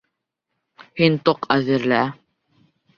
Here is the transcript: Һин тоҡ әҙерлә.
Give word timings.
Һин 1.03 1.19
тоҡ 1.31 1.47
әҙерлә. 1.59 2.05